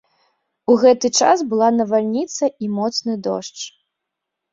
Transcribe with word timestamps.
У 0.73 0.77
гэты 0.83 1.11
час 1.19 1.43
была 1.51 1.67
навальніца 1.81 2.49
і 2.65 2.71
моцны 2.79 3.13
дождж. 3.29 3.61